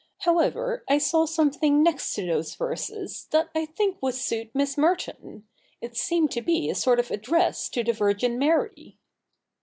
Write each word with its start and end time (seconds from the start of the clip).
However, 0.21 0.83
I 0.89 0.97
saw 0.97 1.25
something 1.27 1.83
next 1.83 2.15
to 2.15 2.25
those 2.25 2.55
verses, 2.55 3.27
that 3.29 3.49
I 3.53 3.65
think 3.67 4.01
would 4.01 4.15
suit 4.15 4.49
Miss 4.55 4.75
Merton. 4.75 5.47
It 5.79 5.95
seemed 5.95 6.31
to 6.31 6.41
be 6.41 6.71
a 6.71 6.73
sort 6.73 6.99
of 6.99 7.11
address 7.11 7.69
to 7.69 7.83
the 7.83 7.93
Virgin 7.93 8.39
Mary.' 8.39 8.97